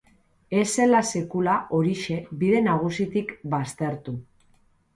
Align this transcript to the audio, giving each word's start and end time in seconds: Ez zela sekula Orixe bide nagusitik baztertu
Ez 0.61 0.63
zela 0.69 1.01
sekula 1.19 1.53
Orixe 1.81 2.17
bide 2.41 2.63
nagusitik 2.71 3.37
baztertu 3.55 4.19